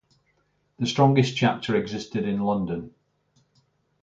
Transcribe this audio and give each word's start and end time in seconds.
The 0.79 0.87
strongest 0.87 1.37
chapter 1.37 1.75
existed 1.75 2.27
in 2.27 2.39
London. 2.39 2.95